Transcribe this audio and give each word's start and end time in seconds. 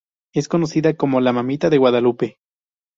Es 0.33 0.47
conocida 0.47 0.95
como 0.95 1.21
la 1.21 1.31
"Mamita 1.31 1.69
de 1.69 1.77
Guadalupe". 1.77 2.39